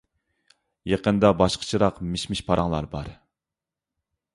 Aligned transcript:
يېقىندا 0.93 1.31
باشقىچىراق 1.43 2.03
مىش-مىش 2.11 2.45
پاراڭلار 2.51 2.93
بار. 2.97 3.17